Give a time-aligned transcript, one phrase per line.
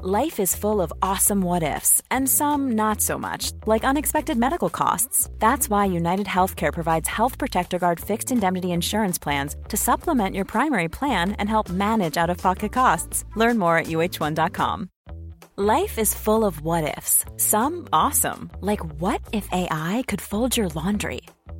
[0.00, 4.70] Life is full of awesome what ifs, and some not so much, like unexpected medical
[4.70, 5.28] costs.
[5.40, 10.44] That's why United Healthcare provides Health Protector Guard fixed indemnity insurance plans to supplement your
[10.44, 13.24] primary plan and help manage out of pocket costs.
[13.34, 14.88] Learn more at uhone.com.
[15.56, 20.68] Life is full of what ifs, some awesome, like what if AI could fold your
[20.68, 21.22] laundry?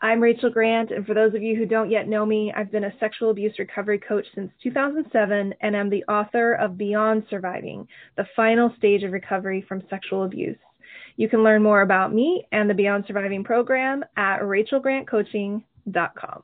[0.00, 2.84] I'm Rachel Grant, and for those of you who don't yet know me, I've been
[2.84, 8.24] a sexual abuse recovery coach since 2007 and am the author of Beyond Surviving, the
[8.36, 10.56] final stage of recovery from sexual abuse.
[11.16, 16.42] You can learn more about me and the Beyond Surviving program at rachelgrantcoaching.com.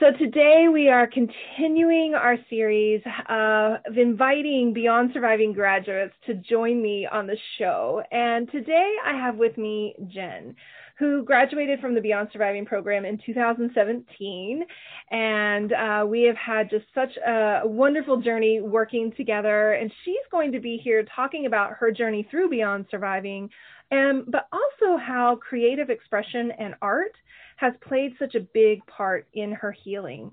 [0.00, 3.00] So today we are continuing our series
[3.30, 8.02] of inviting Beyond Surviving graduates to join me on the show.
[8.12, 10.54] And today I have with me Jen
[10.98, 14.64] who graduated from the Beyond Surviving program in 2017.
[15.10, 19.72] And uh, we have had just such a wonderful journey working together.
[19.72, 23.50] And she's going to be here talking about her journey through Beyond Surviving,
[23.90, 27.12] and, but also how creative expression and art
[27.56, 30.30] has played such a big part in her healing.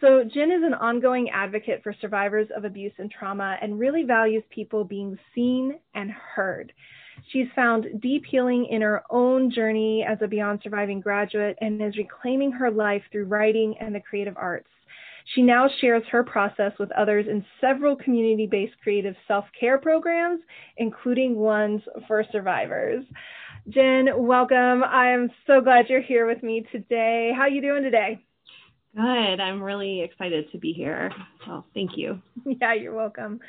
[0.00, 4.42] So, Jen is an ongoing advocate for survivors of abuse and trauma and really values
[4.50, 6.72] people being seen and heard.
[7.30, 11.96] She's found deep healing in her own journey as a Beyond Surviving graduate and is
[11.96, 14.68] reclaiming her life through writing and the creative arts.
[15.34, 20.40] She now shares her process with others in several community based creative self care programs,
[20.76, 23.04] including ones for survivors.
[23.70, 24.84] Jen, welcome.
[24.84, 27.32] I'm so glad you're here with me today.
[27.34, 28.22] How are you doing today?
[28.94, 29.40] Good.
[29.40, 31.10] I'm really excited to be here.
[31.46, 32.20] So thank you.
[32.60, 33.40] Yeah, you're welcome.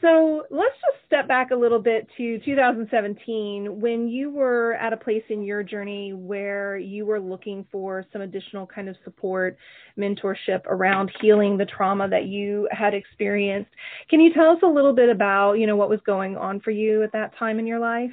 [0.00, 4.96] So let's just step back a little bit to 2017 when you were at a
[4.96, 9.58] place in your journey where you were looking for some additional kind of support,
[9.98, 13.70] mentorship around healing the trauma that you had experienced.
[14.08, 16.70] Can you tell us a little bit about, you know, what was going on for
[16.70, 18.12] you at that time in your life?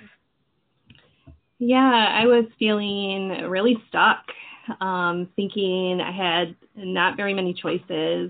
[1.60, 1.78] Yeah,
[2.14, 4.26] I was feeling really stuck,
[4.82, 8.30] um, thinking I had not very many choices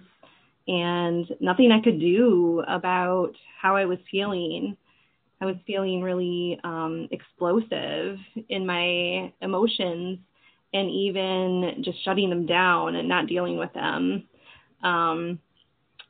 [0.68, 4.76] and nothing I could do about how I was feeling.
[5.40, 8.18] I was feeling really um, explosive
[8.50, 10.20] in my emotions
[10.74, 14.28] and even just shutting them down and not dealing with them.
[14.84, 15.40] Um,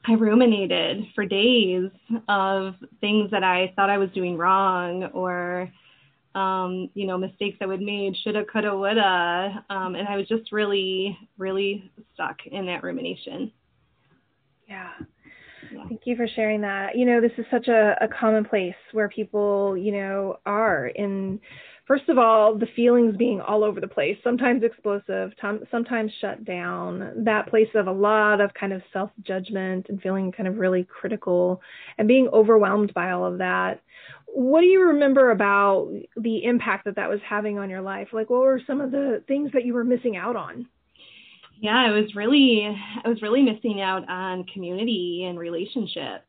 [0.05, 1.89] I ruminated for days
[2.29, 5.69] of things that I thought I was doing wrong or,
[6.33, 9.65] um, you know, mistakes I would made, shoulda, coulda, woulda.
[9.69, 13.51] Um, and I was just really, really stuck in that rumination.
[14.67, 14.91] Yeah.
[15.87, 16.97] Thank you for sharing that.
[16.97, 21.39] You know, this is such a, a common place where people, you know, are in,
[21.85, 25.31] first of all, the feelings being all over the place, sometimes explosive,
[25.71, 30.31] sometimes shut down, that place of a lot of kind of self judgment and feeling
[30.31, 31.61] kind of really critical
[31.97, 33.81] and being overwhelmed by all of that.
[34.27, 38.09] What do you remember about the impact that that was having on your life?
[38.13, 40.67] Like, what were some of the things that you were missing out on?
[41.59, 42.67] Yeah, I was really
[43.03, 46.23] I was really missing out on community and relationships.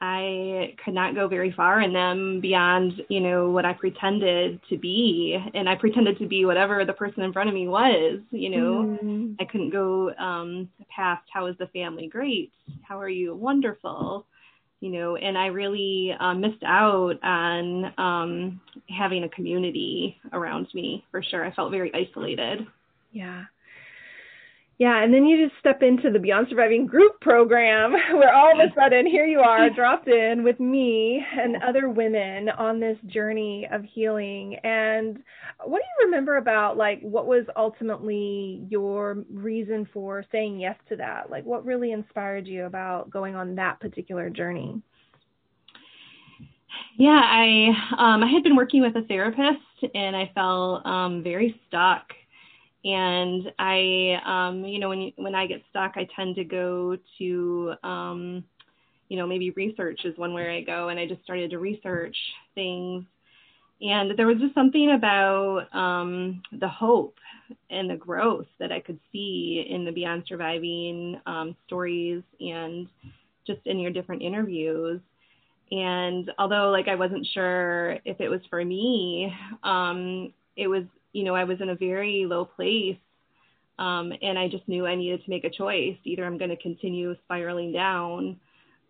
[0.00, 4.78] I could not go very far in them beyond, you know, what I pretended to
[4.78, 5.36] be.
[5.54, 8.98] And I pretended to be whatever the person in front of me was, you know.
[9.02, 9.34] Mm.
[9.40, 12.52] I couldn't go um, past how is the family great?
[12.82, 13.34] How are you?
[13.34, 14.24] Wonderful.
[14.80, 21.04] You know, and I really um, missed out on um, having a community around me
[21.10, 21.44] for sure.
[21.44, 22.64] I felt very isolated.
[23.10, 23.46] Yeah.
[24.78, 28.60] Yeah, and then you just step into the Beyond Surviving group program where all of
[28.60, 33.66] a sudden here you are dropped in with me and other women on this journey
[33.72, 34.54] of healing.
[34.62, 35.18] And
[35.64, 40.96] what do you remember about like what was ultimately your reason for saying yes to
[40.96, 41.28] that?
[41.28, 44.80] Like what really inspired you about going on that particular journey?
[46.96, 49.58] Yeah, I um, I had been working with a therapist
[49.92, 52.12] and I felt um, very stuck
[52.84, 57.74] and I, um, you know, when when I get stuck, I tend to go to,
[57.82, 58.44] um,
[59.08, 62.16] you know, maybe research is one where I go, and I just started to research
[62.54, 63.04] things,
[63.80, 67.16] and there was just something about um, the hope
[67.70, 72.88] and the growth that I could see in the Beyond Surviving um, stories and
[73.46, 75.00] just in your different interviews.
[75.70, 79.32] And although like I wasn't sure if it was for me,
[79.62, 80.84] um, it was
[81.18, 82.96] you know, I was in a very low place.
[83.80, 85.96] Um, and I just knew I needed to make a choice.
[86.04, 88.38] Either I'm going to continue spiraling down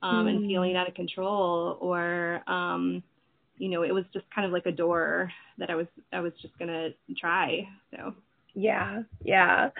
[0.02, 0.30] um, mm.
[0.30, 0.46] and hmm.
[0.46, 3.02] feeling out of control, or um,
[3.58, 6.32] you know, it was just kind of like a door that I was I was
[6.40, 6.90] just going to
[7.20, 7.68] try.
[7.90, 8.14] So
[8.58, 9.70] yeah, yeah.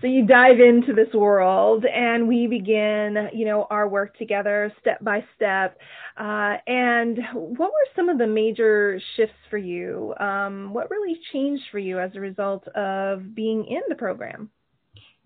[0.00, 5.02] So you dive into this world and we begin, you know, our work together step
[5.02, 5.76] by step.
[6.16, 10.14] Uh, and what were some of the major shifts for you?
[10.20, 14.48] Um, what really changed for you as a result of being in the program?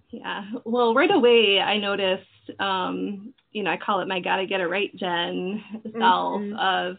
[0.08, 2.24] Yeah, well, right away I noticed,
[2.58, 5.62] um, you know, I call it my gotta get it right, Jen
[5.98, 6.56] self mm-hmm.
[6.56, 6.96] of,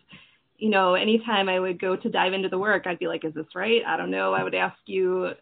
[0.59, 3.33] you know, anytime I would go to dive into the work, I'd be like, is
[3.33, 3.81] this right?
[3.87, 4.33] I don't know.
[4.33, 5.33] I would ask you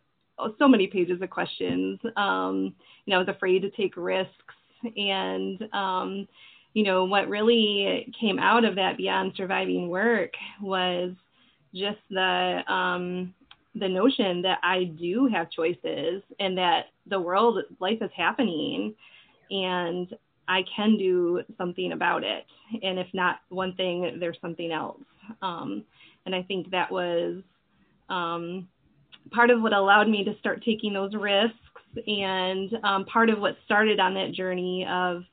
[0.59, 1.99] so many pages of questions.
[2.15, 2.75] Um,
[3.05, 4.55] you know, I was afraid to take risks.
[4.97, 6.27] And, um,
[6.73, 11.13] you know, what really came out of that beyond surviving work was
[11.73, 13.33] just the, um,
[13.75, 18.93] the notion that I do have choices and that the world, life is happening
[19.49, 20.13] and
[20.47, 22.45] I can do something about it.
[22.83, 24.99] And if not one thing, there's something else.
[25.41, 25.85] Um,
[26.25, 27.41] and I think that was,
[28.09, 28.67] um,
[29.33, 31.57] part of what allowed me to start taking those risks
[32.07, 35.23] and um, part of what started on that journey of,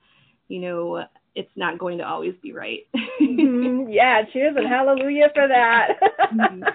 [0.49, 1.05] you know,
[1.35, 2.87] it's not going to always be right.
[3.21, 3.89] mm-hmm.
[3.91, 5.89] Yeah, cheers and hallelujah for that.
[6.33, 6.63] mm-hmm.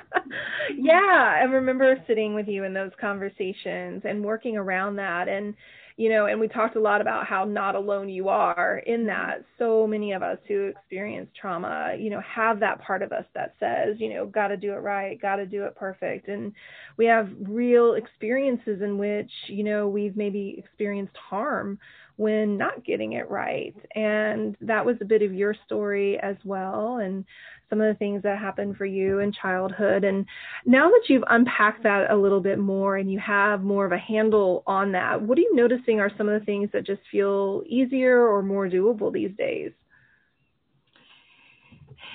[0.77, 5.54] Yeah, I remember sitting with you in those conversations and working around that and
[5.97, 9.45] you know, and we talked a lot about how not alone you are in that.
[9.57, 13.53] So many of us who experience trauma, you know, have that part of us that
[13.62, 16.27] says, you know, got to do it right, got to do it perfect.
[16.27, 16.51] And
[16.97, 21.80] we have real experiences in which, you know, we've maybe experienced harm
[22.18, 23.75] when not getting it right.
[23.95, 26.98] And that was a bit of your story as well.
[26.98, 27.25] And
[27.69, 30.03] some of the things that happened for you in childhood.
[30.03, 30.25] And
[30.65, 33.97] now that you've unpacked that a little bit more and you have more of a
[33.97, 37.63] handle on that, what are you noticing are some of the things that just feel
[37.67, 39.71] easier or more doable these days?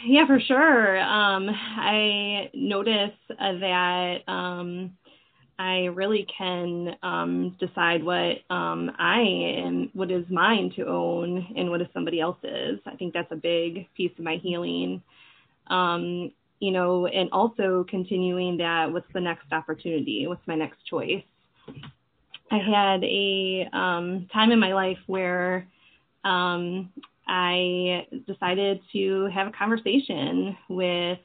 [0.07, 0.99] Yeah, for sure.
[1.01, 4.93] Um, I notice that um,
[5.59, 11.69] I really can um, decide what um, I am, what is mine to own, and
[11.69, 12.81] what is somebody else's.
[12.87, 15.03] I think that's a big piece of my healing
[15.71, 20.27] um, you know, and also continuing that what's the next opportunity?
[20.27, 21.23] What's my next choice?
[22.51, 25.67] I had a um, time in my life where
[26.25, 26.93] um,
[27.27, 31.19] I decided to have a conversation with,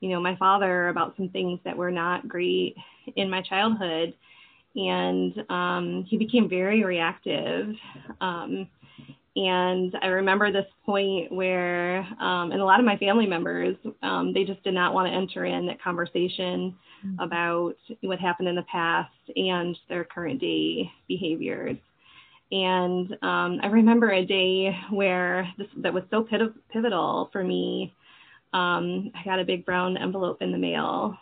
[0.00, 2.76] you know, my father about some things that were not great
[3.16, 4.14] in my childhood.
[4.76, 7.74] And um, he became very reactive.
[8.20, 8.68] Um,
[9.38, 14.32] and I remember this point where, um, and a lot of my family members, um,
[14.32, 16.74] they just did not want to enter in that conversation
[17.06, 17.20] mm-hmm.
[17.20, 21.76] about what happened in the past and their current day behaviors.
[22.50, 26.26] And um, I remember a day where this that was so
[26.72, 27.94] pivotal for me.
[28.52, 31.16] Um, I got a big brown envelope in the mail,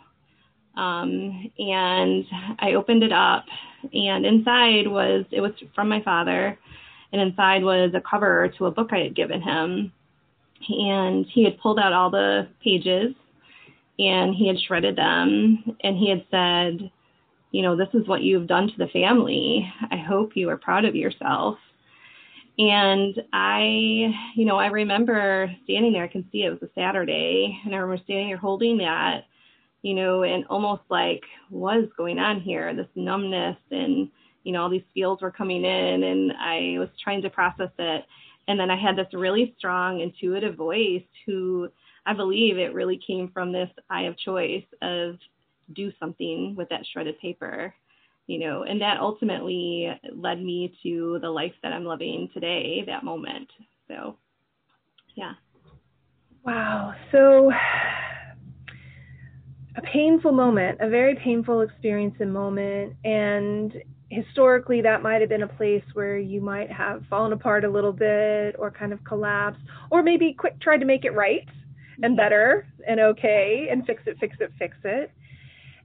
[0.75, 2.25] um, and
[2.57, 3.45] I opened it up,
[3.93, 6.57] and inside was it was from my father
[7.11, 9.91] and inside was a cover to a book I had given him.
[10.69, 13.13] And he had pulled out all the pages
[13.99, 16.91] and he had shredded them and he had said,
[17.51, 19.71] you know, this is what you've done to the family.
[19.89, 21.57] I hope you are proud of yourself.
[22.59, 27.59] And I, you know, I remember standing there, I can see it was a Saturday,
[27.63, 29.25] and I remember standing there holding that,
[29.83, 32.75] you know, and almost like, what is going on here?
[32.75, 34.09] This numbness and,
[34.47, 38.05] you know, all these feels were coming in, and I was trying to process it.
[38.47, 41.67] And then I had this really strong intuitive voice who
[42.05, 45.17] I believe it really came from this eye of choice of
[45.73, 47.75] do something with that shredded paper
[48.27, 53.03] you know, and that ultimately led me to the life that I'm living today, that
[53.03, 53.49] moment.
[53.87, 54.17] So,
[55.15, 55.33] yeah.
[56.45, 56.93] Wow.
[57.11, 57.51] So,
[59.77, 62.95] a painful moment, a very painful experience and moment.
[63.05, 63.73] And
[64.09, 67.93] historically, that might have been a place where you might have fallen apart a little
[67.93, 69.61] bit or kind of collapsed,
[69.91, 71.47] or maybe quick tried to make it right
[72.01, 75.11] and better and okay and fix it, fix it, fix it.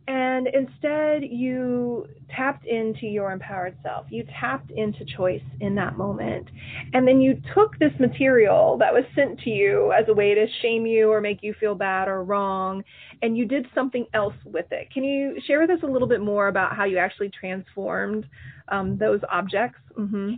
[0.08, 4.06] And instead, you tapped into your empowered self.
[4.10, 6.48] You tapped into choice in that moment.
[6.92, 10.46] And then you took this material that was sent to you as a way to
[10.60, 12.82] shame you or make you feel bad or wrong,
[13.22, 14.90] and you did something else with it.
[14.92, 18.26] Can you share with us a little bit more about how you actually transformed
[18.68, 19.78] um, those objects?
[19.96, 20.34] Mm-hmm.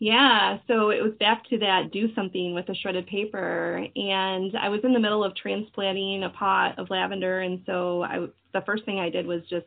[0.00, 3.86] Yeah, so it was back to that do something with the shredded paper.
[3.94, 7.40] And I was in the middle of transplanting a pot of lavender.
[7.40, 9.66] And so I, the first thing I did was just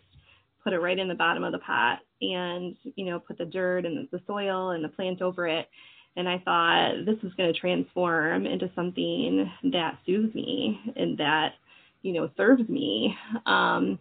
[0.63, 3.85] put it right in the bottom of the pot and, you know, put the dirt
[3.85, 5.69] and the soil and the plant over it.
[6.15, 11.53] And I thought this is going to transform into something that soothes me and that,
[12.01, 13.15] you know, serves me.
[13.45, 13.99] Um,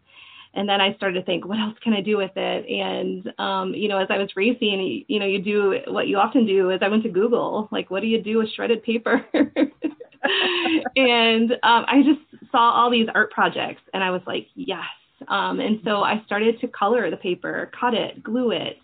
[0.57, 2.69] and then I started to think, what else can I do with it?
[2.69, 6.47] And um, you know, as I was racing, you know, you do what you often
[6.47, 9.25] do is I went to Google, like, what do you do with shredded paper?
[9.35, 14.83] and um, I just saw all these art projects, and I was like, yes.
[15.29, 18.79] Um, and so I started to color the paper, cut it, glue it,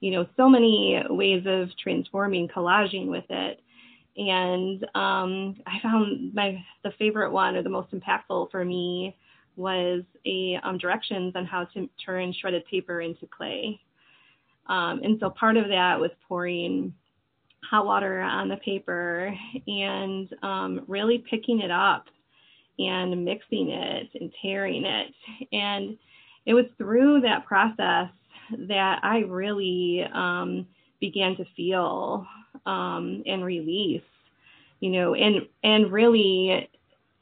[0.00, 3.60] you know, so many ways of transforming, collaging with it.
[4.16, 9.16] And um, I found my the favorite one or the most impactful for me
[9.56, 13.80] was a um, directions on how to turn shredded paper into clay.
[14.68, 16.94] Um, and so part of that was pouring
[17.68, 19.34] hot water on the paper
[19.66, 22.06] and um, really picking it up
[22.78, 25.14] and mixing it and tearing it.
[25.52, 25.96] And
[26.46, 28.08] it was through that process
[28.68, 30.66] that I really um,
[31.00, 32.26] began to feel
[32.66, 34.02] um, and release,
[34.80, 36.68] you know, and and really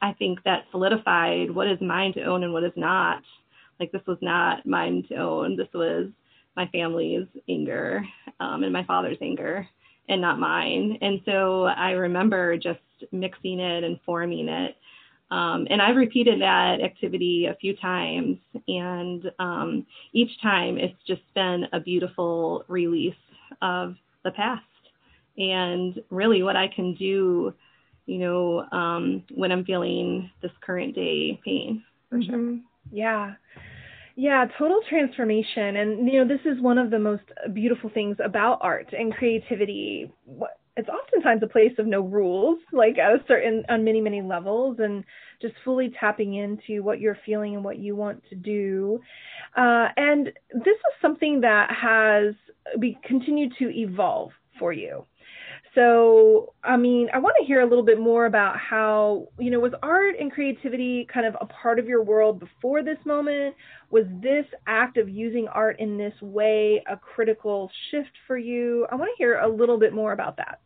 [0.03, 3.23] I think that solidified what is mine to own and what is not.
[3.79, 5.57] Like this was not mine to own.
[5.57, 6.09] This was
[6.57, 8.05] my family's anger
[8.41, 9.67] um, and my father's anger
[10.09, 10.99] and not mine.
[11.01, 12.81] And so I remember just
[13.13, 14.77] mixing it and forming it.
[15.31, 21.23] Um, and I've repeated that activity a few times, and um, each time it's just
[21.35, 23.15] been a beautiful release
[23.63, 24.65] of the past
[25.39, 27.55] and really what I can do
[28.11, 32.31] you know, um, when I'm feeling this current day pain for mm-hmm.
[32.31, 32.59] sure.
[32.91, 33.35] Yeah.
[34.17, 35.77] Yeah, total transformation.
[35.77, 37.23] And, you know, this is one of the most
[37.55, 40.13] beautiful things about art and creativity.
[40.77, 44.79] It's oftentimes a place of no rules, like at a certain, on many, many levels,
[44.81, 45.05] and
[45.41, 49.01] just fully tapping into what you're feeling and what you want to do.
[49.57, 52.35] Uh, and this is something that has
[52.81, 55.07] be, continued to evolve for you.
[55.75, 59.61] So, I mean, I want to hear a little bit more about how, you know,
[59.61, 63.55] was art and creativity kind of a part of your world before this moment?
[63.91, 68.87] Was this act of using art in this way a critical shift for you?
[68.91, 70.61] I want to hear a little bit more about that.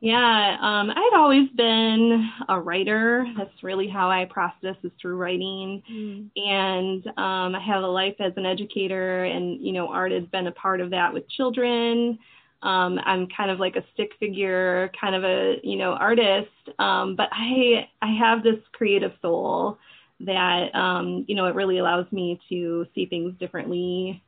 [0.00, 3.24] Yeah, um, I'd always been a writer.
[3.38, 5.80] That's really how I process is through writing.
[5.88, 6.30] Mm.
[6.34, 10.48] And um, I have a life as an educator, and you know, art has been
[10.48, 12.18] a part of that with children.
[12.62, 17.16] Um, I'm kind of like a stick figure, kind of a you know artist, um,
[17.16, 19.78] but I I have this creative soul
[20.20, 24.22] that um, you know it really allows me to see things differently,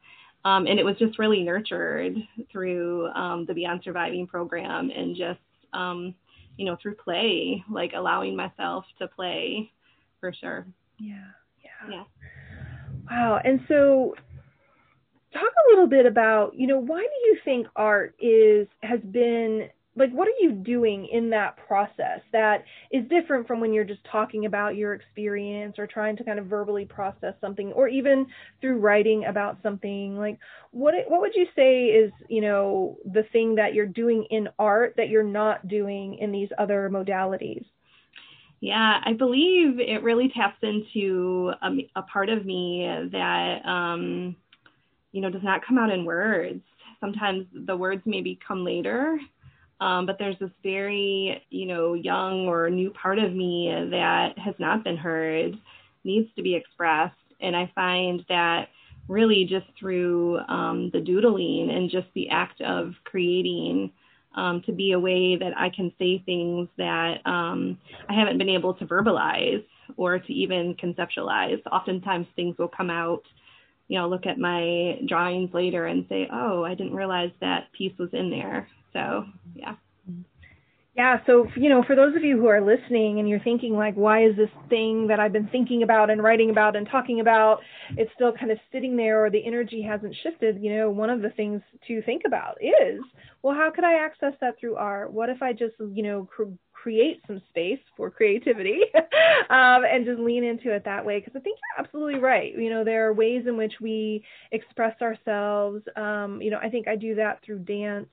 [0.44, 2.16] um, and it was just really nurtured
[2.50, 5.40] through um, the Beyond Surviving program and just
[5.72, 6.14] um,
[6.56, 9.70] you know through play, like allowing myself to play,
[10.18, 10.66] for sure.
[10.98, 11.14] Yeah,
[11.62, 11.90] yeah.
[11.90, 12.04] Yeah.
[13.10, 13.40] Wow.
[13.44, 14.14] And so
[15.34, 19.68] talk a little bit about, you know, why do you think art is has been
[19.96, 24.02] like what are you doing in that process that is different from when you're just
[24.10, 28.26] talking about your experience or trying to kind of verbally process something or even
[28.60, 30.16] through writing about something?
[30.16, 30.38] Like
[30.72, 34.94] what what would you say is you know the thing that you're doing in art
[34.96, 37.64] that you're not doing in these other modalities?
[38.60, 44.36] Yeah, I believe it really taps into a, a part of me that um,
[45.14, 46.60] you know, does not come out in words.
[46.98, 49.16] Sometimes the words maybe come later,
[49.80, 54.54] um, but there's this very, you know, young or new part of me that has
[54.58, 55.56] not been heard,
[56.02, 57.14] needs to be expressed.
[57.40, 58.68] And I find that
[59.06, 63.92] really just through um, the doodling and just the act of creating
[64.34, 67.78] um, to be a way that I can say things that um,
[68.08, 69.64] I haven't been able to verbalize
[69.96, 71.60] or to even conceptualize.
[71.70, 73.22] Oftentimes things will come out,
[73.88, 77.96] you know, look at my drawings later and say, oh, I didn't realize that piece
[77.98, 78.68] was in there.
[78.92, 79.24] So,
[79.54, 79.74] yeah.
[80.96, 83.94] Yeah, so you know, for those of you who are listening and you're thinking like,
[83.94, 87.58] why is this thing that I've been thinking about and writing about and talking about,
[87.96, 91.20] it's still kind of sitting there or the energy hasn't shifted, you know, one of
[91.20, 93.00] the things to think about is,
[93.42, 95.12] well, how could I access that through art?
[95.12, 96.28] What if I just, you know,
[96.84, 98.80] create some space for creativity
[99.48, 101.18] um, and just lean into it that way?
[101.18, 102.52] Because I think you're absolutely right.
[102.54, 104.22] You know, there are ways in which we
[104.52, 105.82] express ourselves.
[105.96, 108.08] Um, you know, I think I do that through dance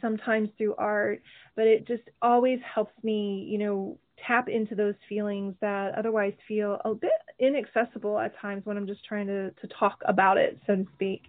[0.00, 1.20] sometimes through art,
[1.54, 6.80] but it just always helps me, you know, tap into those feelings that otherwise feel
[6.86, 10.76] a bit inaccessible at times when I'm just trying to to talk about it, so
[10.76, 11.24] to speak.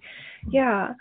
[0.50, 0.94] Yeah.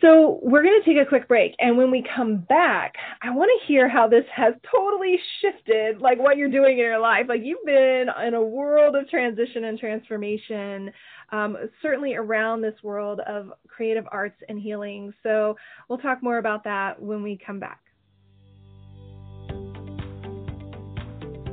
[0.00, 3.50] So we're going to take a quick break, and when we come back, I want
[3.50, 7.26] to hear how this has totally shifted, like what you're doing in your life.
[7.28, 10.90] Like you've been in a world of transition and transformation
[11.32, 15.12] um, certainly around this world of creative arts and healing.
[15.22, 15.56] So
[15.88, 17.80] we'll talk more about that when we come back.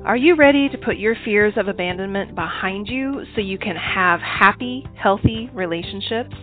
[0.05, 4.19] Are you ready to put your fears of abandonment behind you so you can have
[4.21, 6.35] happy, healthy relationships?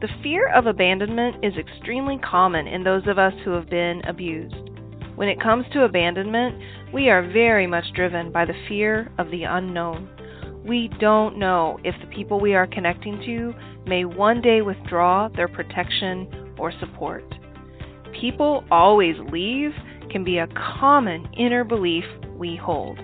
[0.00, 4.70] The fear of abandonment is extremely common in those of us who have been abused.
[5.16, 6.62] When it comes to abandonment,
[6.94, 10.08] we are very much driven by the fear of the unknown.
[10.64, 13.52] We don't know if the people we are connecting to
[13.88, 17.24] may one day withdraw their protection or support.
[18.20, 19.72] People always leave
[20.10, 20.46] can be a
[20.78, 22.04] common inner belief
[22.36, 23.00] we hold.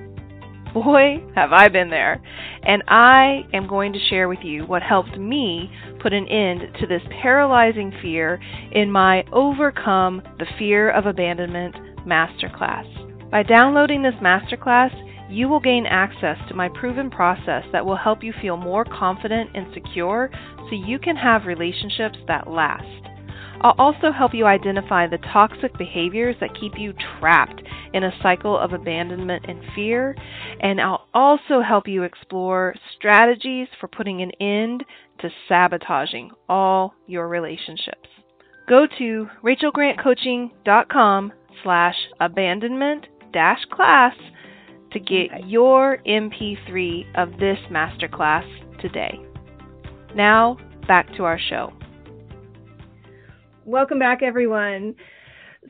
[0.74, 2.20] Boy, have I been there.
[2.64, 5.70] And I am going to share with you what helped me
[6.00, 8.40] put an end to this paralyzing fear
[8.72, 13.30] in my Overcome the Fear of Abandonment Masterclass.
[13.30, 14.90] By downloading this masterclass,
[15.30, 19.50] you will gain access to my proven process that will help you feel more confident
[19.54, 22.84] and secure so you can have relationships that last.
[23.60, 27.62] I'll also help you identify the toxic behaviors that keep you trapped
[27.94, 30.16] in a cycle of abandonment and fear,
[30.60, 34.84] and I'll also help you explore strategies for putting an end
[35.20, 38.08] to sabotaging all your relationships.
[38.68, 44.14] Go to rachelgrantcoaching.com slash abandonment dash class
[44.92, 48.44] to get your MP3 of this masterclass
[48.80, 49.20] today.
[50.16, 50.56] Now,
[50.88, 51.72] back to our show.
[53.64, 54.94] Welcome back, everyone.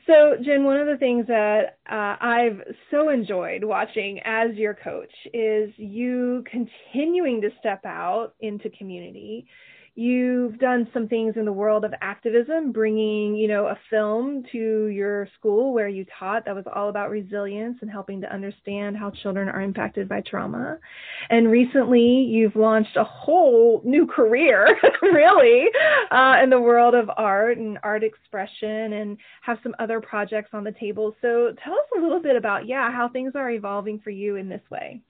[0.07, 5.13] So, Jen, one of the things that uh, I've so enjoyed watching as your coach
[5.33, 9.47] is you continuing to step out into community
[9.97, 14.87] You've done some things in the world of activism, bringing, you know, a film to
[14.89, 19.11] your school where you taught that was all about resilience and helping to understand how
[19.11, 20.79] children are impacted by trauma.
[21.31, 25.67] And recently, you've launched a whole new career, really,
[26.11, 30.65] uh, in the world of art and art expression, and have some other projects on
[30.65, 31.15] the table.
[31.23, 34.49] So, tell us a little bit about, yeah, how things are evolving for you in
[34.49, 35.03] this way.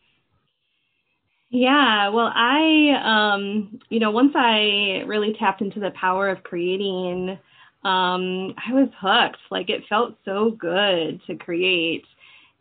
[1.57, 7.39] Yeah, well, I, um, you know, once I really tapped into the power of creating,
[7.85, 9.39] um, I was hooked.
[9.53, 12.05] Like it felt so good to create.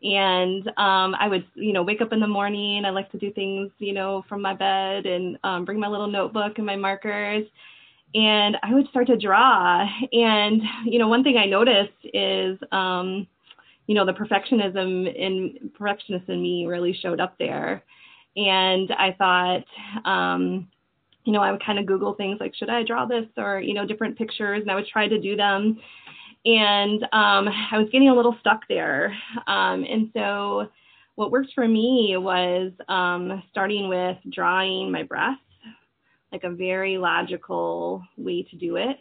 [0.03, 2.85] And um, I would, you know, wake up in the morning.
[2.85, 6.07] I like to do things, you know, from my bed and um, bring my little
[6.07, 7.47] notebook and my markers.
[8.15, 9.87] And I would start to draw.
[10.13, 13.27] And, you know, one thing I noticed is, um,
[13.87, 17.83] you know, the perfectionism in perfectionist in me really showed up there
[18.35, 19.63] and I thought,
[20.05, 20.67] um,
[21.25, 23.73] you know, I would kind of Google things like, should I draw this or, you
[23.73, 25.79] know, different pictures, and I would try to do them.
[26.45, 29.15] And um, I was getting a little stuck there.
[29.47, 30.67] Um, and so,
[31.15, 35.37] what worked for me was um, starting with drawing my breath,
[36.31, 38.97] like a very logical way to do it.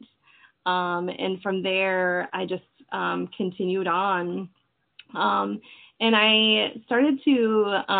[0.66, 4.50] Um, and from there, I just um, continued on.
[5.14, 5.60] Um,
[6.00, 7.92] and I started to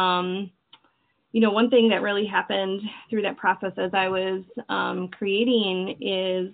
[1.33, 5.97] you know, one thing that really happened through that process as I was um, creating
[6.01, 6.53] is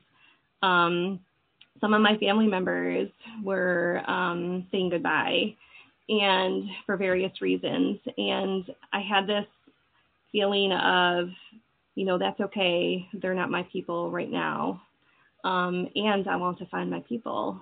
[0.63, 1.21] um,
[1.81, 3.09] some of my family members
[3.43, 5.55] were um, saying goodbye
[6.09, 7.99] and for various reasons.
[8.17, 9.47] And I had this
[10.33, 11.29] feeling of,
[11.95, 13.07] you know, that's okay.
[13.15, 14.83] They're not my people right now.
[15.45, 17.61] Um, and I want to find my people.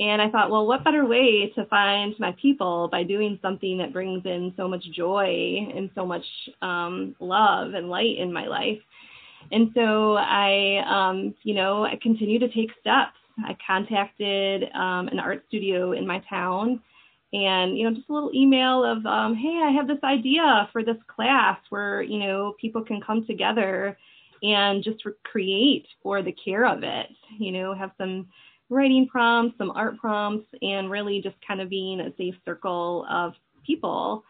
[0.00, 3.92] And I thought, well, what better way to find my people by doing something that
[3.92, 6.24] brings in so much joy and so much
[6.62, 8.80] um, love and light in my life?
[9.52, 13.16] And so I, um, you know, I continue to take steps.
[13.38, 16.80] I contacted um, an art studio in my town
[17.32, 20.84] and, you know, just a little email of, um, hey, I have this idea for
[20.84, 23.98] this class where, you know, people can come together
[24.42, 27.06] and just create for the care of it,
[27.38, 28.28] you know, have some
[28.70, 33.34] writing prompts, some art prompts, and really just kind of being a safe circle of
[33.66, 34.24] people.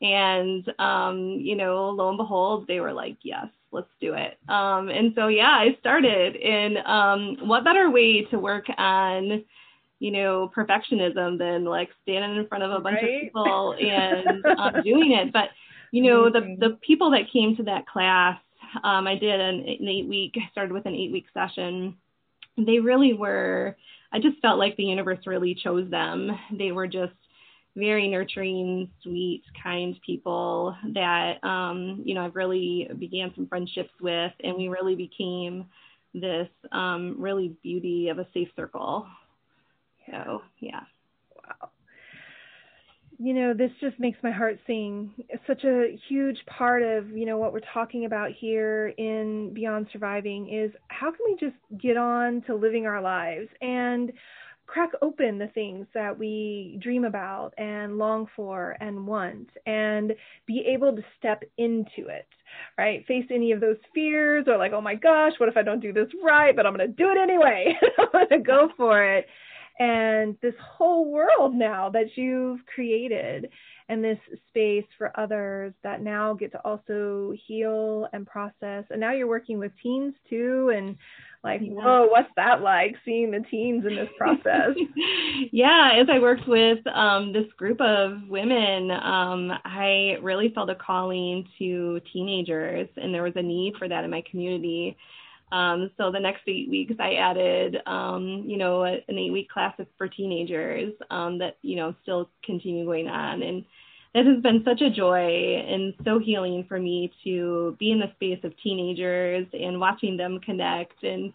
[0.00, 4.38] And, um, you know, lo and behold, they were like, yes, let's do it.
[4.48, 6.36] Um, and so, yeah, I started.
[6.36, 9.44] And um, what better way to work on,
[9.98, 13.14] you know, perfectionism than like standing in front of a bunch right?
[13.14, 15.32] of people and um, doing it?
[15.32, 15.50] But,
[15.90, 18.38] you know, the, the people that came to that class,
[18.84, 21.96] um, I did an, an eight week, I started with an eight week session.
[22.58, 23.76] They really were,
[24.12, 26.30] I just felt like the universe really chose them.
[26.58, 27.12] They were just
[27.76, 34.32] very nurturing, sweet, kind people that um, you know I've really began some friendships with,
[34.42, 35.66] and we really became
[36.12, 39.06] this um, really beauty of a safe circle.
[40.10, 40.80] So yeah.
[43.20, 45.12] You know, this just makes my heart sing.
[45.28, 49.88] It's such a huge part of, you know, what we're talking about here in Beyond
[49.92, 54.12] Surviving is how can we just get on to living our lives and
[54.68, 60.12] crack open the things that we dream about and long for and want and
[60.46, 62.26] be able to step into it
[62.76, 63.04] right?
[63.06, 65.92] Face any of those fears or like oh my gosh what if i don't do
[65.92, 67.74] this right but i'm going to do it anyway?
[67.98, 69.26] I'm going to go for it
[69.78, 73.48] and this whole world now that you've created
[73.88, 78.84] and this space for others that now get to also heal and process.
[78.90, 80.96] And now you're working with teens too and
[81.44, 81.70] like yeah.
[81.70, 84.70] whoa what's that like seeing the teens in this process?
[85.52, 90.74] Yeah as i worked with um, this group of women um, i really felt a
[90.74, 94.96] calling to teenagers and there was a need for that in my community
[95.52, 99.74] um, so the next eight weeks i added um, you know an eight week class
[99.96, 103.42] for teenagers um, that you know still continue going on.
[103.42, 103.64] And
[104.14, 108.10] it has been such a joy and so healing for me to be in the
[108.14, 111.32] space of teenagers and watching them connect and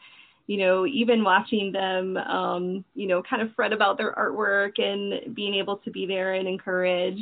[0.47, 5.35] you know even watching them um, you know kind of fret about their artwork and
[5.35, 7.19] being able to be there and encourage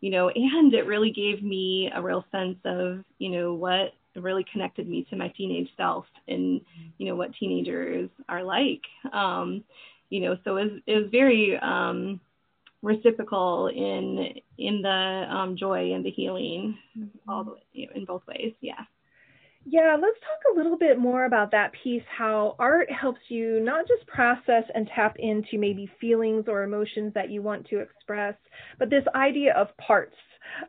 [0.00, 4.44] you know and it really gave me a real sense of you know what really
[4.52, 6.60] connected me to my teenage self and
[6.98, 8.82] you know what teenagers are like.
[9.12, 9.64] Um,
[10.10, 12.20] you know so it was, it was very um,
[12.82, 16.76] reciprocal in in the um, joy and the healing
[17.28, 18.52] all the way, you know, in both ways.
[18.60, 18.80] Yeah.
[19.64, 23.86] Yeah let's talk a little bit more about that piece how art helps you not
[23.86, 28.34] just process and tap into maybe feelings or emotions that you want to express
[28.78, 30.16] but this idea of parts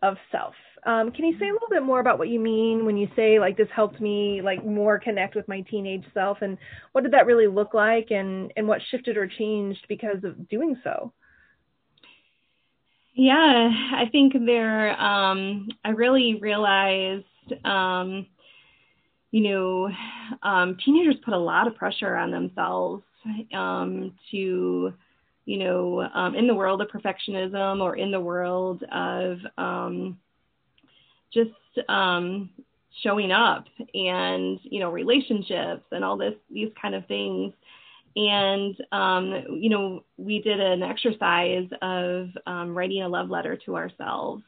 [0.04, 0.54] of self
[0.86, 3.40] um, can you say a little bit more about what you mean when you say
[3.40, 6.40] like this helped me like more connect with my teenage self?
[6.42, 6.58] And
[6.92, 8.12] what did that really look like?
[8.12, 11.14] And and what shifted or changed because of doing so?
[13.16, 17.26] Yeah, I think there, um, I really realized,
[17.64, 18.26] um,
[19.30, 19.90] you know,
[20.42, 23.04] um, teenagers put a lot of pressure on themselves
[23.54, 24.94] um, to,
[25.46, 30.18] you know, um, in the world of perfectionism or in the world of um,
[31.34, 32.50] just um,
[33.02, 37.54] showing up and, you know, relationships and all this, these kind of things.
[38.16, 43.76] And um, you know we did an exercise of um, writing a love letter to
[43.76, 44.44] ourselves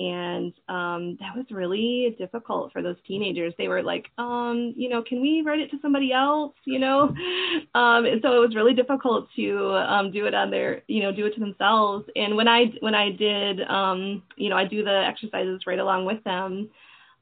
[0.00, 5.02] and um, that was really difficult for those teenagers they were like um, you know
[5.02, 7.02] can we write it to somebody else you know
[7.74, 11.12] um, and so it was really difficult to um, do it on their you know
[11.12, 14.82] do it to themselves and when i when i did um, you know i do
[14.82, 16.68] the exercises right along with them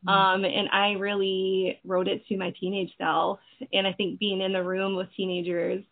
[0.06, 0.08] Mm-hmm.
[0.08, 3.40] Um, and I really wrote it to my teenage self.
[3.72, 5.82] And I think being in the room with teenagers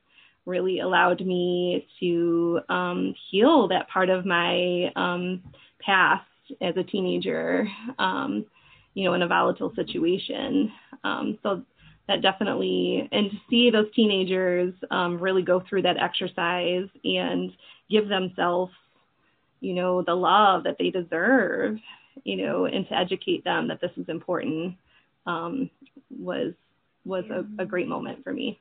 [0.44, 5.42] really allowed me to um, heal that part of my um,
[5.80, 6.24] past
[6.60, 8.44] as a teenager, um,
[8.94, 10.72] you know, in a volatile situation.
[11.04, 11.62] Um, so
[12.08, 17.50] that definitely, and to see those teenagers um, really go through that exercise and
[17.90, 18.72] give themselves,
[19.60, 21.78] you know, the love that they deserve
[22.24, 24.74] you know, and to educate them that this is important
[25.26, 25.70] um,
[26.10, 26.52] was
[27.04, 28.58] was a, a great moment for me.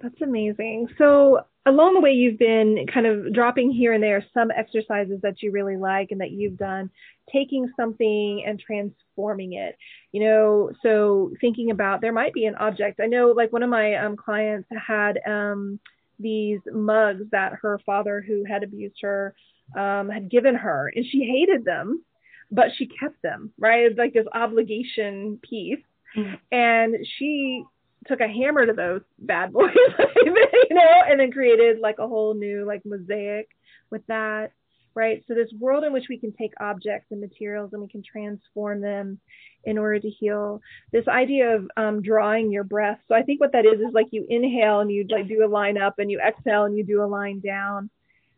[0.00, 0.88] That's amazing.
[0.98, 5.42] So along the way, you've been kind of dropping here and there some exercises that
[5.42, 6.90] you really like and that you've done,
[7.32, 9.76] taking something and transforming it.
[10.12, 13.00] You know, so thinking about there might be an object.
[13.00, 15.80] I know, like one of my um, clients had um,
[16.18, 19.34] these mugs that her father, who had abused her,
[19.76, 22.04] um, had given her, and she hated them,
[22.50, 23.52] but she kept them.
[23.58, 25.78] Right, it's like this obligation piece.
[26.16, 26.34] Mm-hmm.
[26.52, 27.64] And she
[28.06, 29.74] took a hammer to those bad boys,
[30.24, 30.34] you
[30.70, 33.48] know, and then created like a whole new like mosaic
[33.90, 34.52] with that,
[34.94, 35.22] right?
[35.26, 38.80] So this world in which we can take objects and materials and we can transform
[38.80, 39.18] them
[39.64, 40.60] in order to heal.
[40.92, 42.98] This idea of um, drawing your breath.
[43.08, 45.48] So I think what that is is like you inhale and you like do a
[45.48, 47.90] line up, and you exhale and you do a line down.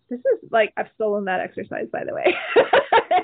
[0.09, 2.35] This is like I've stolen that exercise by the way.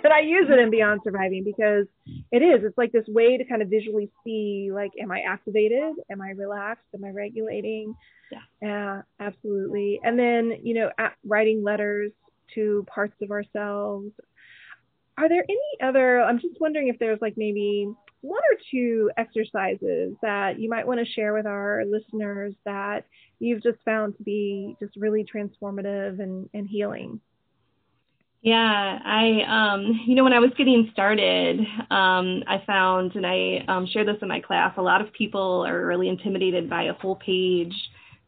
[0.05, 1.87] and I use it in Beyond Surviving because
[2.31, 2.65] it is.
[2.65, 5.95] It's like this way to kind of visually see, like, am I activated?
[6.11, 6.87] Am I relaxed?
[6.95, 7.95] Am I regulating?
[8.31, 8.39] Yeah.
[8.61, 10.01] Yeah, absolutely.
[10.03, 10.91] And then, you know,
[11.25, 12.13] writing letters
[12.55, 14.11] to parts of ourselves.
[15.19, 16.21] Are there any other?
[16.23, 17.89] I'm just wondering if there's like maybe
[18.23, 23.05] one or two exercises that you might want to share with our listeners that
[23.41, 27.21] you've just found to be just really transformative and, and healing.
[28.43, 33.65] Yeah, I, um, you know, when I was getting started, um, I found, and I
[33.69, 36.95] um, share this in my class, a lot of people are really intimidated by a
[37.01, 37.75] full page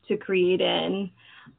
[0.06, 1.10] to create in.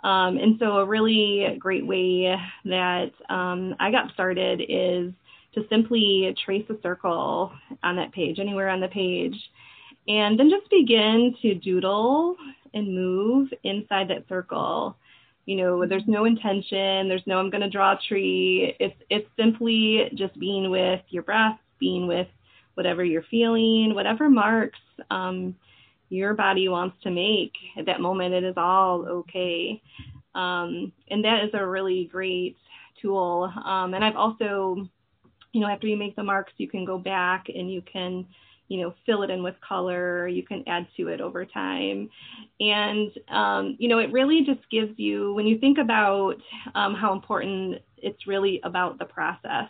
[0.03, 2.33] Um, and so, a really great way
[2.65, 5.11] that um, I got started is
[5.55, 7.51] to simply trace a circle
[7.83, 9.35] on that page, anywhere on the page,
[10.07, 12.35] and then just begin to doodle
[12.73, 14.95] and move inside that circle.
[15.45, 18.75] You know there's no intention there's no i'm going to draw a tree.
[18.79, 22.27] It's it's simply just being with your breath being with
[22.73, 24.79] whatever you're feeling whatever marks
[25.11, 25.55] um,
[26.09, 29.81] your body wants to make at that moment it is all okay.
[30.33, 32.57] Um, and that is a really great
[33.01, 33.51] tool.
[33.63, 34.89] Um, and i've also
[35.55, 38.25] you know after you make the marks you can go back and you can
[38.67, 40.27] you know, fill it in with color.
[40.27, 42.09] You can add to it over time.
[42.59, 46.35] And, um, you know, it really just gives you, when you think about
[46.73, 49.69] um, how important it's really about the process.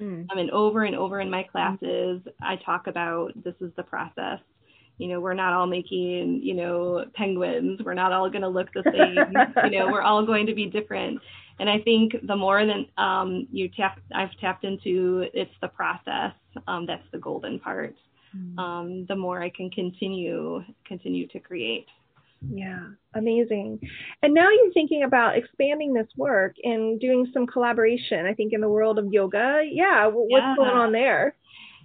[0.00, 0.26] Mm.
[0.30, 4.40] I mean, over and over in my classes, I talk about this is the process.
[4.98, 7.80] You know, we're not all making, you know, penguins.
[7.84, 9.72] We're not all going to look the same.
[9.72, 11.18] you know, we're all going to be different.
[11.60, 16.32] And I think the more than um, you tap, I've tapped into, it's the process.
[16.66, 17.94] Um, that's the golden part
[18.36, 18.58] mm.
[18.58, 21.86] um, the more I can continue continue to create.
[22.46, 23.80] Yeah, amazing.
[24.22, 28.26] And now you're thinking about expanding this work and doing some collaboration.
[28.26, 29.62] I think in the world of yoga.
[29.66, 30.54] Yeah, what's yeah.
[30.56, 31.36] going on there?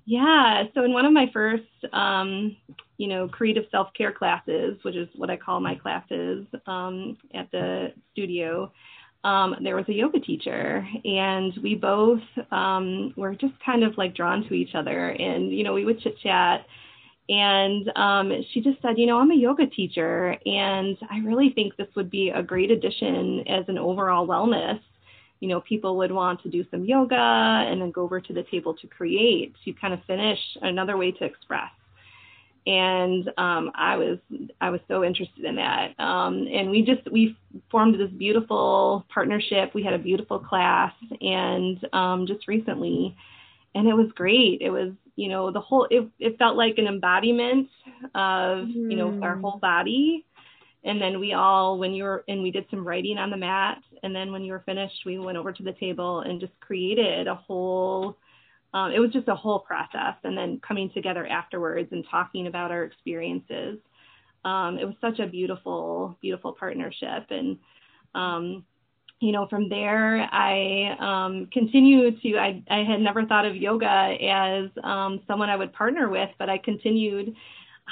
[0.05, 2.57] Yeah, so in one of my first, um,
[2.97, 7.49] you know, creative self care classes, which is what I call my classes um, at
[7.51, 8.71] the studio,
[9.23, 14.15] um, there was a yoga teacher, and we both um, were just kind of like
[14.15, 15.09] drawn to each other.
[15.09, 16.65] And, you know, we would chit chat.
[17.27, 21.75] And um, she just said, You know, I'm a yoga teacher, and I really think
[21.75, 24.79] this would be a great addition as an overall wellness.
[25.41, 28.43] You know, people would want to do some yoga and then go over to the
[28.49, 31.69] table to create, to kind of finish another way to express
[32.65, 34.17] and um, I was
[34.61, 35.99] I was so interested in that.
[35.99, 37.37] Um, and we just we
[37.71, 39.73] formed this beautiful partnership.
[39.73, 43.15] We had a beautiful class, and um, just recently,
[43.75, 44.61] and it was great.
[44.61, 47.69] It was you know the whole it it felt like an embodiment
[48.15, 48.91] of mm.
[48.91, 49.41] you know our mm-hmm.
[49.41, 50.25] whole body.
[50.81, 53.79] And then we all, when you were, and we did some writing on the mat.
[54.01, 57.27] And then when you were finished, we went over to the table and just created
[57.27, 58.15] a whole
[58.73, 62.71] um, it was just a whole process and then coming together afterwards and talking about
[62.71, 63.79] our experiences.
[64.45, 67.25] Um, it was such a beautiful beautiful partnership.
[67.29, 67.57] And
[68.15, 68.65] um,
[69.21, 73.85] you know from there i um, continued to I, I had never thought of yoga
[73.85, 77.35] as um, someone i would partner with but i continued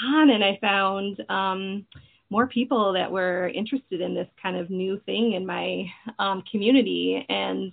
[0.06, 1.86] on and i found um,
[2.30, 5.86] more people that were interested in this kind of new thing in my
[6.52, 7.26] community.
[7.30, 7.72] And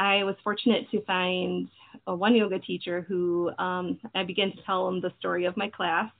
[0.00, 1.68] I was fortunate to find
[2.06, 5.68] a one yoga teacher who um, I began to tell him the story of my
[5.68, 6.10] class.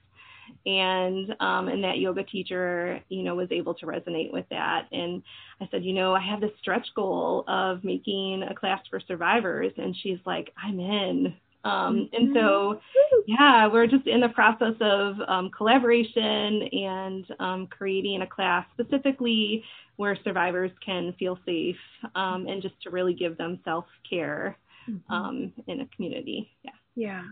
[0.65, 4.87] And um, and that yoga teacher, you know, was able to resonate with that.
[4.91, 5.23] And
[5.59, 9.71] I said, you know, I have this stretch goal of making a class for survivors.
[9.77, 11.33] And she's like, I'm in.
[11.63, 12.79] Um, and so,
[13.27, 19.63] yeah, we're just in the process of um, collaboration and um, creating a class specifically
[20.01, 21.75] where survivors can feel safe
[22.15, 24.57] um, and just to really give them self care
[24.89, 25.13] mm-hmm.
[25.13, 26.49] Um, in a community.
[26.63, 26.71] Yeah.
[26.95, 27.23] Yeah.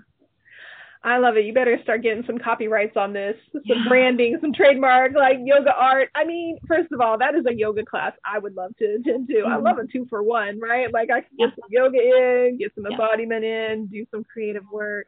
[1.04, 1.46] I love it.
[1.46, 3.88] You better start getting some copyrights on this, some yeah.
[3.88, 6.10] branding, some trademark, like yoga art.
[6.14, 9.28] I mean, first of all, that is a yoga class I would love to attend
[9.30, 9.34] to.
[9.34, 9.52] Mm-hmm.
[9.52, 10.94] I love a two for one, right?
[10.94, 11.56] Like I can get yeah.
[11.56, 15.08] some yoga in, get some embodiment in, do some creative work.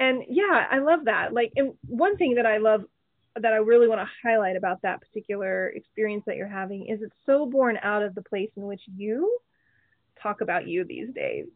[0.00, 1.32] And yeah, I love that.
[1.32, 2.84] Like, and one thing that I love
[3.42, 7.14] that I really want to highlight about that particular experience that you're having is it's
[7.26, 9.38] so born out of the place in which you
[10.22, 11.46] talk about you these days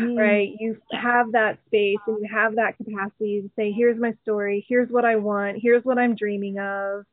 [0.00, 0.18] mm.
[0.18, 0.54] right?
[0.58, 4.90] You have that space and you have that capacity to say, here's my story, here's
[4.90, 7.04] what I want, here's what I'm dreaming of.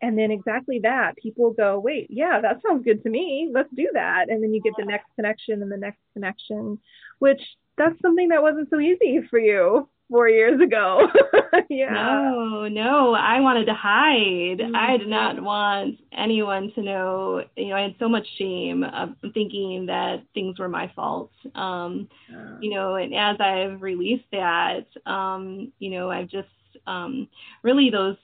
[0.00, 3.50] And then exactly that, people go, wait, yeah, that sounds good to me.
[3.52, 4.28] Let's do that.
[4.28, 6.78] And then you get the next connection and the next connection,
[7.20, 7.40] which
[7.78, 11.08] that's something that wasn't so easy for you four years ago.
[11.70, 11.90] yeah.
[11.90, 14.58] No, no, I wanted to hide.
[14.58, 14.76] Mm-hmm.
[14.76, 17.42] I did not want anyone to know.
[17.56, 21.30] You know, I had so much shame of thinking that things were my fault.
[21.54, 22.58] Um, yeah.
[22.60, 26.48] You know, and as I've released that, um, you know, I've just
[26.86, 27.26] um,
[27.62, 28.16] really those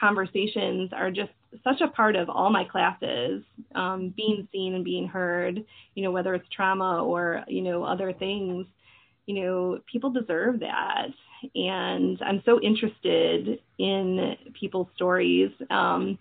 [0.00, 1.30] conversations are just
[1.62, 6.10] such a part of all my classes um, being seen and being heard you know
[6.10, 8.66] whether it's trauma or you know other things
[9.26, 11.08] you know people deserve that
[11.54, 15.50] and I'm so interested in people's stories.
[15.70, 16.18] Um,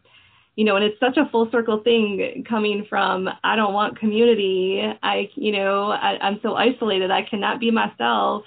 [0.56, 4.84] you know, and it's such a full circle thing coming from I don't want community.
[5.02, 7.10] I, you know, I, I'm so isolated.
[7.12, 8.44] I cannot be myself.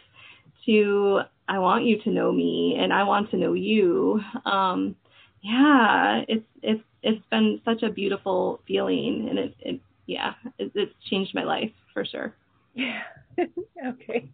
[0.67, 4.21] To I want you to know me, and I want to know you.
[4.45, 4.97] Um,
[5.43, 10.95] yeah, it's it's it's been such a beautiful feeling, and it, it yeah, it, it's
[11.09, 12.35] changed my life for sure.
[12.75, 13.03] Yeah.
[13.87, 14.29] okay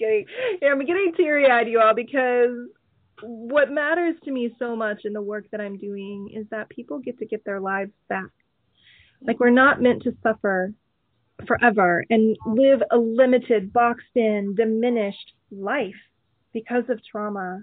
[0.00, 0.26] getting
[0.60, 2.56] yeah, I'm getting teary eyed, you all, because
[3.22, 6.98] what matters to me so much in the work that I'm doing is that people
[6.98, 8.30] get to get their lives back.
[9.22, 10.72] Like we're not meant to suffer
[11.46, 15.94] forever and live a limited, boxed in, diminished life
[16.52, 17.62] because of trauma.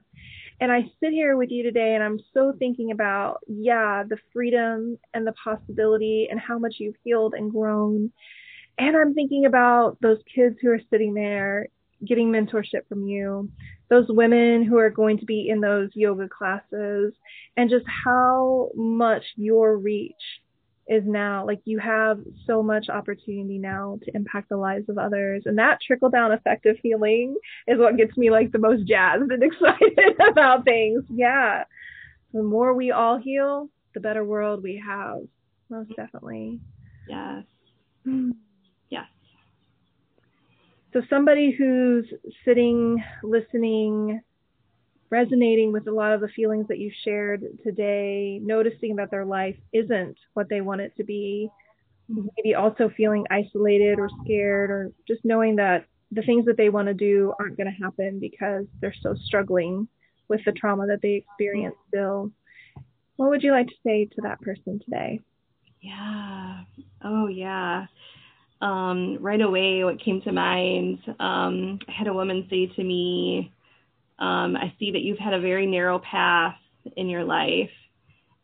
[0.60, 4.98] And I sit here with you today and I'm so thinking about, yeah, the freedom
[5.14, 8.12] and the possibility and how much you've healed and grown.
[8.80, 11.68] And I'm thinking about those kids who are sitting there
[12.06, 13.50] getting mentorship from you,
[13.90, 17.14] those women who are going to be in those yoga classes,
[17.56, 20.14] and just how much your reach
[20.88, 21.46] is now.
[21.46, 25.44] Like you have so much opportunity now to impact the lives of others.
[25.46, 27.36] And that trickle down effect of healing
[27.68, 31.04] is what gets me like the most jazzed and excited about things.
[31.10, 31.64] Yeah.
[32.34, 35.20] The more we all heal, the better world we have.
[35.70, 36.60] Most definitely.
[37.08, 37.44] Yes.
[38.06, 38.32] Mm.
[40.98, 42.12] So, somebody who's
[42.44, 44.20] sitting, listening,
[45.12, 49.58] resonating with a lot of the feelings that you shared today, noticing that their life
[49.72, 51.52] isn't what they want it to be,
[52.10, 56.88] maybe also feeling isolated or scared, or just knowing that the things that they want
[56.88, 59.88] to do aren't going to happen because they're so struggling
[60.30, 62.32] with the trauma that they experience still.
[63.18, 65.20] What would you like to say to that person today?
[65.80, 66.64] Yeah.
[67.04, 67.86] Oh, yeah
[68.62, 73.52] um, right away, what came to mind, um, I had a woman say to me,
[74.20, 76.56] um, I see that you've had a very narrow path
[76.96, 77.70] in your life,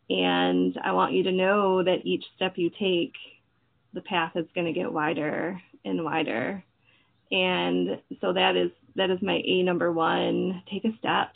[0.08, 3.14] and I want you to know that each step you take,
[3.92, 6.62] the path is going to get wider and wider.
[7.32, 10.62] And so that is that is my A number one.
[10.70, 11.32] Take a step.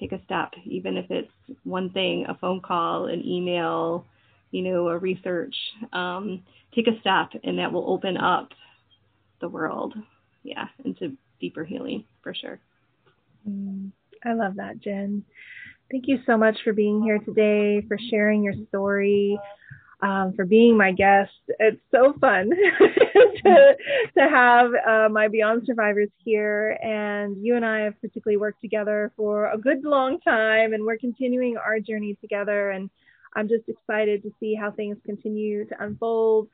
[0.00, 1.30] Take a step, even if it's
[1.62, 4.04] one thing, a phone call, an email,
[4.50, 5.54] you know, a research.
[5.92, 6.42] Um,
[6.74, 8.50] take a step and that will open up
[9.40, 9.94] the world.
[10.42, 12.58] Yeah into deeper healing for sure.
[13.48, 13.90] Mm,
[14.24, 15.24] i love that jen.
[15.90, 19.38] Thank you so much for being here today for sharing your story
[20.02, 21.32] um, for being my guest.
[21.58, 22.50] It's so fun
[23.44, 23.76] to,
[24.18, 29.12] to have uh, my beyond survivors here and you and i have particularly worked together
[29.16, 32.90] for a good long time and we're continuing our journey together and
[33.34, 36.48] I'm just excited to see how things continue to unfold.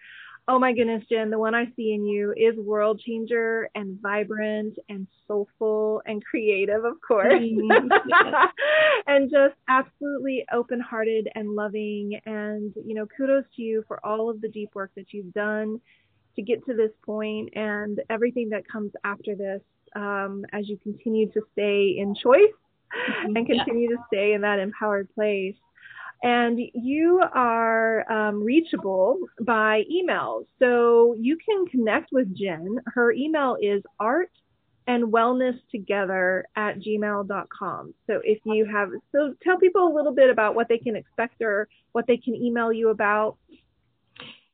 [0.48, 4.78] Oh my goodness, Jen, the one I see in you is world changer and vibrant
[4.88, 7.88] and soulful and creative, of course, mm-hmm.
[9.06, 12.18] and just absolutely open hearted and loving.
[12.26, 15.80] And, you know, kudos to you for all of the deep work that you've done
[16.36, 19.62] to get to this point and everything that comes after this
[19.94, 22.40] um, as you continue to stay in choice
[22.92, 23.36] mm-hmm.
[23.36, 23.96] and continue yeah.
[23.96, 25.54] to stay in that empowered place.
[26.22, 30.46] And you are um, reachable by email.
[30.58, 32.78] So you can connect with Jen.
[32.86, 34.30] Her email is art
[34.86, 37.94] and wellness together at gmail.com.
[38.06, 41.40] So if you have, so tell people a little bit about what they can expect
[41.40, 43.36] or what they can email you about.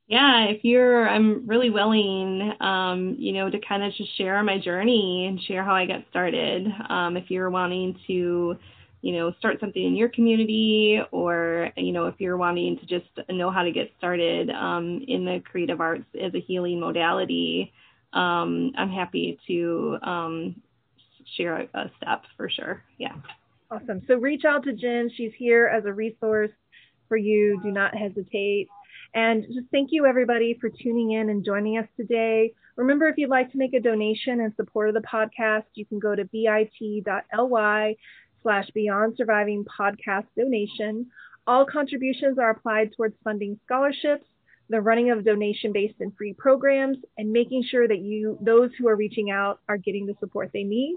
[0.09, 4.59] yeah, if you're, I'm really willing, um, you know, to kind of just share my
[4.59, 6.69] journey and share how I got started.
[6.89, 8.57] Um, if you're wanting to,
[9.03, 13.07] you know, start something in your community, or you know, if you're wanting to just
[13.29, 17.73] know how to get started um, in the creative arts as a healing modality,
[18.13, 20.63] um, I'm happy to um,
[21.37, 22.83] share a, a step for sure.
[22.99, 23.15] Yeah.
[23.71, 24.03] Awesome.
[24.07, 25.11] So reach out to Jen.
[25.17, 26.51] She's here as a resource
[27.09, 27.61] for you.
[27.63, 28.69] Do not hesitate.
[29.15, 32.53] And just thank you everybody for tuning in and joining us today.
[32.77, 35.99] Remember, if you'd like to make a donation in support of the podcast, you can
[35.99, 37.97] go to bit.ly
[38.43, 41.07] slash beyond surviving podcast donation.
[41.47, 44.26] All contributions are applied towards funding scholarships,
[44.68, 48.97] the running of donation-based and free programs, and making sure that you, those who are
[48.97, 50.97] reaching out are getting the support they need.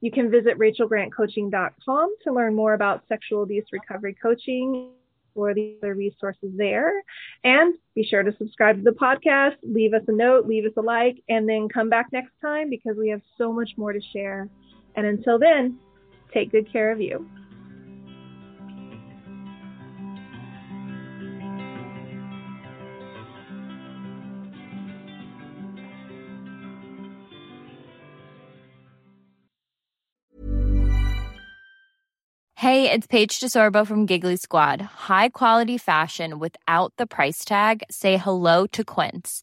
[0.00, 4.90] You can visit rachelgrantcoaching.com to learn more about sexual abuse recovery coaching
[5.34, 6.92] or the other resources there.
[7.44, 10.82] And be sure to subscribe to the podcast, leave us a note, leave us a
[10.82, 14.48] like, and then come back next time because we have so much more to share.
[14.94, 15.78] And until then,
[16.32, 17.28] take good care of you.
[32.62, 34.80] Hey, it's Paige DeSorbo from Giggly Squad.
[34.80, 37.82] High quality fashion without the price tag.
[37.90, 39.42] Say hello to Quince.